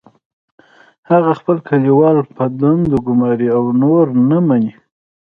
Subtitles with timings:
[1.09, 4.73] هغه خپل کلیوال په دندو ګماري او نور نه مني